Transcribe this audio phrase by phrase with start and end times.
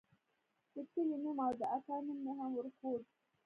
[0.73, 3.01] د کلي نوم او د اکا نوم مې هم وروښود.